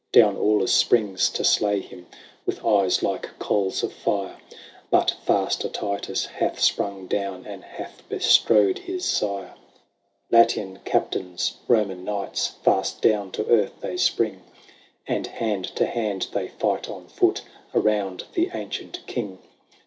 Down 0.11 0.35
Aulus 0.35 0.73
springs 0.73 1.29
to 1.29 1.43
slay 1.43 1.79
him. 1.79 2.07
With 2.47 2.65
eyes 2.65 3.03
like 3.03 3.37
coals 3.37 3.83
of 3.83 3.93
fire; 3.93 4.37
But 4.89 5.11
faster 5.27 5.69
Titus 5.69 6.25
hath 6.25 6.59
sprung 6.59 7.05
down. 7.05 7.45
And 7.45 7.63
hath 7.63 8.01
bestrode 8.09 8.79
his 8.79 9.05
sire. 9.05 9.53
BATTLE 9.53 9.57
OF 9.59 9.59
THE 9.59 9.67
LAKE 9.77 9.77
REGILLUS. 9.77 10.55
113 10.57 10.63
Latian 10.65 10.91
captains, 10.91 11.57
Roman 11.67 12.03
knights, 12.03 12.47
Fast 12.63 13.01
down 13.03 13.31
to 13.33 13.45
earth 13.45 13.79
they 13.81 13.95
spring. 13.95 14.41
And 15.05 15.27
hand 15.27 15.65
to 15.75 15.85
hand 15.85 16.29
they 16.33 16.47
fight 16.47 16.89
on 16.89 17.05
foot 17.05 17.43
Around 17.75 18.23
the 18.33 18.49
ancient 18.55 19.05
king. 19.05 19.37